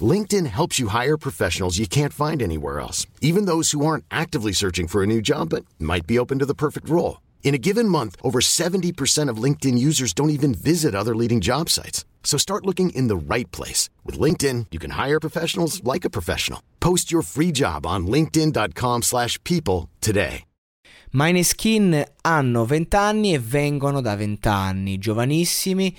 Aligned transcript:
LinkedIn 0.00 0.46
helps 0.46 0.78
you 0.78 0.88
hire 0.88 1.16
professionals 1.16 1.78
you 1.78 1.88
can't 1.88 2.12
find 2.12 2.40
anywhere 2.40 2.78
else, 2.78 3.06
even 3.20 3.46
those 3.46 3.72
who 3.72 3.84
aren't 3.84 4.04
actively 4.10 4.52
searching 4.52 4.86
for 4.86 5.02
a 5.02 5.06
new 5.06 5.20
job 5.20 5.48
but 5.48 5.64
might 5.80 6.06
be 6.06 6.18
open 6.18 6.38
to 6.38 6.46
the 6.46 6.54
perfect 6.54 6.88
role. 6.88 7.20
In 7.42 7.52
a 7.54 7.58
given 7.58 7.88
month, 7.88 8.14
over 8.22 8.38
70% 8.40 9.28
of 9.28 9.42
LinkedIn 9.42 9.76
users 9.76 10.12
don't 10.12 10.30
even 10.30 10.54
visit 10.54 10.94
other 10.94 11.16
leading 11.16 11.40
job 11.40 11.68
sites. 11.68 12.04
So 12.22 12.38
start 12.38 12.64
looking 12.64 12.90
in 12.90 13.08
the 13.08 13.34
right 13.34 13.50
place. 13.50 13.90
With 14.04 14.20
LinkedIn, 14.20 14.66
you 14.70 14.78
can 14.78 14.92
hire 14.92 15.18
professionals 15.18 15.82
like 15.82 16.04
a 16.04 16.10
professional. 16.10 16.62
Post 16.78 17.10
your 17.10 17.22
free 17.22 17.50
job 17.50 17.84
on 17.84 18.06
linkedin.com 18.06 19.02
slash 19.02 19.42
people 19.42 19.88
today. 20.00 20.44
Mineskin 21.12 22.04
hanno 22.22 22.64
20 22.64 22.96
anni 22.96 23.34
e 23.34 23.40
vengono 23.40 24.00
da 24.00 24.14
20 24.14 24.46
anni, 24.46 24.96
giovanissimi 24.98 25.92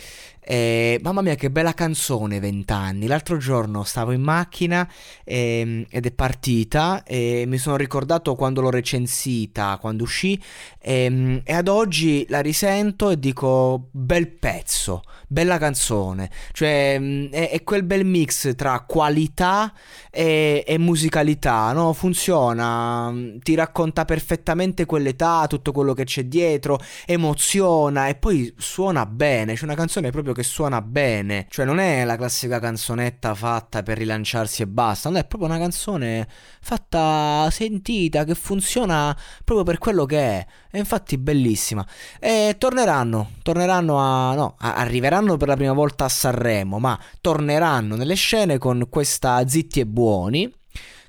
Eh, 0.52 1.00
mamma 1.02 1.22
mia, 1.22 1.36
che 1.36 1.50
bella 1.50 1.74
canzone, 1.74 2.42
vent'anni. 2.42 3.08
L'altro 3.08 3.38
giorno 3.38 3.86
stavo 3.86 4.12
in 4.12 4.22
macchina 4.22 4.86
eh, 5.24 5.88
ed 5.90 6.06
è 6.06 6.12
partita 6.12 7.04
e 7.04 7.46
mi 7.48 7.58
sono 7.58 7.78
ricordato 7.78 8.36
quando 8.36 8.60
l'ho 8.60 8.70
recensita, 8.70 9.78
quando 9.80 10.04
uscì 10.04 10.38
e, 10.78 11.42
e 11.46 11.54
ad 11.54 11.70
oggi 11.70 12.26
la 12.28 12.42
risento 12.42 13.12
e 13.12 13.18
dico 13.18 13.88
bel 13.92 14.28
pezzo, 14.28 15.04
bella 15.26 15.58
canzone. 15.58 16.30
Cioè 16.52 17.00
è, 17.30 17.50
è 17.52 17.64
quel 17.64 17.84
bel 17.84 18.04
mix 18.04 18.54
tra 18.56 18.82
qualità 18.82 19.72
e, 20.10 20.66
e 20.68 20.78
musicalità, 20.78 21.72
no? 21.72 21.94
Funziona, 21.94 23.14
ti 23.40 23.56
racconta 23.56 24.04
perfettamente 24.04 24.86
quell'età, 24.86 25.48
tutto 25.48 25.72
quello 25.72 25.94
che 25.94 26.04
c'è 26.04 26.26
dietro, 26.26 26.78
emoziona 27.06 28.10
e 28.10 28.16
poi 28.16 28.54
suona 28.58 29.06
bene. 29.06 29.54
C'è 29.54 29.64
una 29.64 29.76
canzone 29.76 30.10
proprio 30.10 30.32
proprio 30.32 30.41
che 30.42 30.44
suona 30.44 30.82
bene. 30.82 31.46
Cioè, 31.50 31.66
non 31.66 31.80
è 31.80 32.04
la 32.04 32.18
classica 32.18 32.60
canzonetta 32.60 33.34
fatta 33.36 33.84
per 33.84 33.98
rilanciarsi 33.98 34.64
e 34.64 34.68
basta. 34.68 35.10
Non 35.10 35.20
è 35.20 35.26
proprio 35.26 35.50
una 35.50 35.60
canzone 35.60 36.28
fatta 36.62 37.48
sentita 37.52 38.24
che 38.24 38.36
funziona 38.36 39.16
proprio 39.44 39.66
per 39.66 39.78
quello 39.78 40.06
che 40.06 40.20
è. 40.20 40.46
E 40.72 40.80
infatti 40.80 41.18
bellissima. 41.18 41.86
E 42.20 42.56
torneranno, 42.58 43.32
torneranno 43.42 43.98
a 43.98 44.34
no, 44.34 44.56
arriveranno 44.58 45.38
per 45.38 45.48
la 45.48 45.56
prima 45.56 45.74
volta 45.74 46.06
a 46.06 46.10
Sanremo, 46.10 46.80
ma 46.80 47.00
torneranno 47.22 47.96
nelle 47.96 48.16
scene 48.16 48.58
con 48.58 48.88
questa 48.90 49.48
Zitti 49.48 49.80
e 49.80 49.86
Buoni 49.86 50.60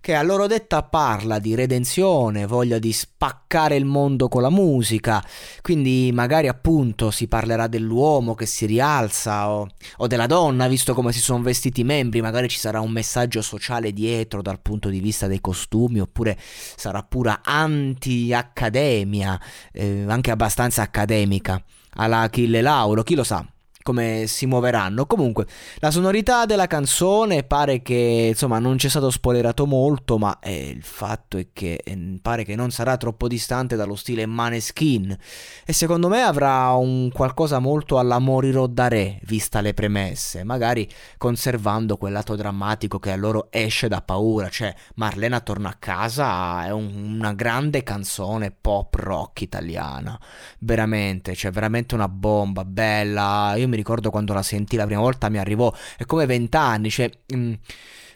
che 0.03 0.14
a 0.17 0.22
loro 0.22 0.48
detta 0.48 0.83
parla 0.83 1.39
di 1.39 1.55
redenzione, 1.55 2.45
voglia 2.45 2.80
di 2.80 2.92
spaccare 2.92 3.77
il 3.77 3.85
mondo 3.85 4.27
con 4.27 4.42
la 4.42 4.51
musica, 4.51 5.24
quindi 5.63 6.11
magari 6.13 6.48
appunto 6.48 7.13
si 7.13 7.29
parlerà 7.29 7.68
dell'uomo 7.68 8.35
che 8.35 8.45
si 8.45 8.67
rialza 8.67 9.48
o, 9.48 9.68
o 9.98 10.07
della 10.08 10.27
donna, 10.27 10.67
visto 10.67 10.92
come 10.92 11.12
si 11.12 11.20
sono 11.20 11.45
vestiti 11.45 11.83
i 11.83 11.85
membri, 11.85 12.20
magari 12.20 12.48
ci 12.48 12.58
sarà 12.58 12.80
un 12.80 12.91
messaggio 12.91 13.42
sociale 13.42 13.92
dietro 13.92 14.42
dal 14.42 14.58
punto 14.61 14.89
di 14.89 14.98
vista 14.98 15.29
dei 15.29 15.41
costumi, 15.41 16.01
oppure 16.01 16.36
sarà 16.36 17.05
pura 17.05 17.41
anti-accademia, 17.45 19.41
eh, 19.73 20.05
anche 20.08 20.33
abbastanza 20.33 20.83
accademica, 20.83 21.62
alla 21.95 22.23
Achille 22.23 22.61
Lauro, 22.61 23.05
chi 23.05 23.14
lo 23.14 23.23
sa 23.23 23.46
come 23.83 24.25
si 24.27 24.47
muoveranno. 24.47 25.07
Comunque, 25.07 25.47
la 25.77 25.91
sonorità 25.91 26.47
della 26.47 26.67
canzone 26.67 27.43
pare 27.43 27.83
che 27.83 28.29
insomma 28.31 28.59
non 28.59 28.77
c'è 28.77 28.89
stato 28.89 29.11
spoilerato 29.11 29.67
molto, 29.67 30.19
ma 30.19 30.39
eh, 30.41 30.69
il 30.69 30.83
fatto 30.83 31.37
è 31.37 31.48
che 31.53 31.81
eh, 31.85 32.19
pare 32.21 32.45
che 32.45 32.57
non 32.57 32.71
sarà 32.71 32.97
troppo 32.97 33.29
distante 33.29 33.77
dallo 33.77 33.97
stile 33.97 34.27
Maneskin 34.27 35.17
e 35.65 35.73
secondo 35.73 36.09
me 36.09 36.23
avrà 36.23 36.71
un 36.71 37.11
qualcosa 37.13 37.59
molto 37.59 37.98
alla 37.98 38.19
Morirò 38.19 38.67
da 38.67 38.89
Re, 38.89 39.21
vista 39.25 39.61
le 39.61 39.75
premesse, 39.75 40.45
magari 40.45 40.89
conservando 41.19 41.97
quel 41.97 42.13
lato 42.13 42.37
drammatico 42.37 42.98
che 42.98 43.13
a 43.13 43.17
loro 43.17 43.48
esce 43.51 43.89
da 43.89 44.01
paura, 44.03 44.48
cioè 44.48 44.75
Marlena 44.95 45.41
torna 45.41 45.71
a 45.71 45.77
casa 45.79 46.65
è 46.65 46.71
un, 46.71 47.17
una 47.19 47.33
grande 47.33 47.83
canzone 47.83 48.51
pop 48.51 48.95
rock 48.95 49.42
italiana, 49.42 50.19
veramente, 50.61 51.35
cioè 51.35 51.51
veramente 51.51 51.95
una 51.95 52.09
bomba 52.09 52.65
bella. 52.65 53.55
Io 53.57 53.69
mi 53.73 53.77
ricordo 53.77 54.11
quando 54.11 54.33
la 54.35 54.43
sentì 54.43 54.77
la 54.77 54.85
prima 54.85 55.01
volta 55.01 55.29
mi 55.29 55.39
arrivò, 55.39 55.73
è 55.97 56.05
come 56.05 56.27
vent'anni, 56.27 56.91
cioè... 56.91 57.11
Mh, 57.35 57.37
mm, 57.37 57.53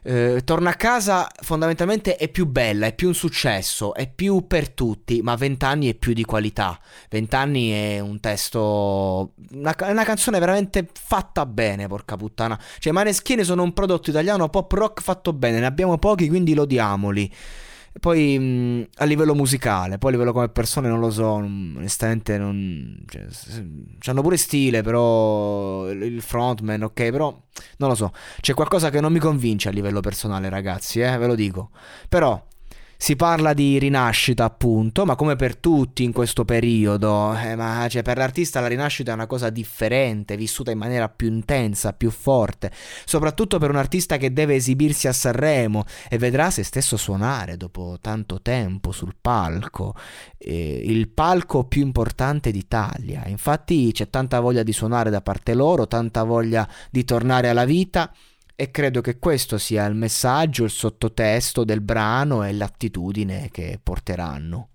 eh, 0.09 0.43
torna 0.45 0.71
a 0.71 0.75
casa 0.75 1.27
fondamentalmente 1.41 2.15
è 2.15 2.29
più 2.29 2.47
bella, 2.47 2.87
è 2.87 2.95
più 2.95 3.09
un 3.09 3.15
successo, 3.15 3.93
è 3.93 4.09
più 4.09 4.47
per 4.47 4.71
tutti, 4.71 5.21
ma 5.21 5.35
vent'anni 5.35 5.91
è 5.91 5.95
più 5.95 6.13
di 6.13 6.23
qualità. 6.23 6.79
Vent'anni 7.11 7.71
è 7.71 7.99
un 7.99 8.21
testo, 8.21 9.33
una, 9.51 9.75
una, 9.81 10.05
canzone 10.05 10.39
veramente 10.39 10.87
fatta 10.93 11.45
bene, 11.45 11.89
porca 11.89 12.17
puttana. 12.17 12.57
Cioè, 12.79 12.93
Maneschini 12.93 13.43
sono 13.43 13.65
un 13.65 13.73
prodotto 13.73 14.11
italiano 14.11 14.49
pop 14.49 14.71
rock 14.71 15.03
fatto 15.03 15.33
bene, 15.33 15.59
ne 15.59 15.67
abbiamo 15.67 15.99
pochi, 15.99 16.29
quindi 16.29 16.55
lodiamoli. 16.55 17.33
Poi 17.99 18.39
mh, 18.39 18.89
a 18.97 19.05
livello 19.05 19.35
musicale, 19.35 19.99
poi 19.99 20.11
a 20.11 20.13
livello 20.13 20.33
come 20.33 20.49
persone 20.49 20.89
non 20.89 21.01
lo 21.01 21.11
so, 21.11 21.27
onestamente 21.27 22.39
non... 22.39 23.05
Cioè, 23.09 23.27
hanno 24.07 24.23
pure 24.23 24.37
stile, 24.37 24.83
però 24.83 25.89
il 25.91 26.21
frontman, 26.21 26.83
ok, 26.83 27.11
però 27.11 27.31
non 27.79 27.89
lo 27.89 27.95
so. 27.95 28.13
C'è 28.41 28.55
qualcosa 28.55 28.91
che 28.91 29.01
non 29.01 29.13
mi 29.13 29.19
convince 29.19 29.69
a 29.69 29.73
livello 29.73 30.01
personale, 30.01 30.49
ragazzi, 30.49 31.01
eh, 31.01 31.17
ve 31.17 31.27
lo 31.27 31.35
dico. 31.35 31.71
Però 32.09 32.41
si 32.97 33.15
parla 33.17 33.53
di 33.53 33.79
rinascita, 33.79 34.45
appunto, 34.45 35.05
ma 35.05 35.15
come 35.17 35.37
per 35.37 35.57
tutti 35.57 36.03
in 36.03 36.13
questo 36.13 36.45
periodo, 36.45 37.35
eh, 37.37 37.55
ma 37.55 37.87
cioè, 37.89 38.03
per 38.03 38.17
l'artista 38.17 38.61
la 38.61 38.67
rinascita 38.67 39.11
è 39.11 39.15
una 39.15 39.27
cosa 39.27 39.51
differente, 39.51 40.37
vissuta 40.37 40.71
in 40.71 40.79
maniera 40.79 41.09
più 41.09 41.29
intensa, 41.29 41.93
più 41.93 42.11
forte, 42.11 42.71
soprattutto 43.05 43.59
per 43.59 43.71
un 43.71 43.77
artista 43.77 44.17
che 44.17 44.33
deve 44.33 44.55
esibirsi 44.55 45.09
a 45.09 45.13
Sanremo 45.13 45.85
e 46.09 46.19
vedrà 46.19 46.51
se 46.51 46.63
stesso 46.63 46.97
suonare 46.97 47.57
dopo 47.57 47.99
tanto 48.01 48.41
tempo 48.41 48.93
sul 48.93 49.15
palco, 49.21 49.95
eh, 50.39 50.81
il 50.85 51.09
palco 51.09 51.65
più 51.65 51.83
importante 51.83 52.51
d'Italia. 52.51 53.25
Infatti 53.27 53.93
c'è 53.93 54.09
tanta 54.09 54.41
voglia 54.41 54.63
di 54.63 54.73
suonare 54.73 55.11
da 55.11 55.21
parte 55.21 55.55
loro, 55.55 55.87
tanta 55.87 56.23
voglia 56.25 56.67
di 56.91 57.05
tornare 57.05 57.49
alla 57.49 57.65
vita 57.65 58.11
e 58.57 58.71
credo 58.71 59.03
che 59.03 59.19
questo 59.19 59.59
sia 59.59 59.85
il 59.85 59.95
messaggio, 59.95 60.65
il 60.65 60.71
sottotesto 60.71 61.63
del 61.63 61.83
brano 61.83 62.43
e 62.43 62.53
l'attitudine 62.53 63.51
che 63.53 63.79
porteranno. 63.81 64.71